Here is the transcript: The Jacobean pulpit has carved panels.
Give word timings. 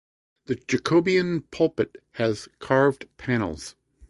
The 0.47 0.55
Jacobean 0.55 1.41
pulpit 1.51 1.97
has 2.13 2.49
carved 2.59 3.05
panels. 3.17 3.75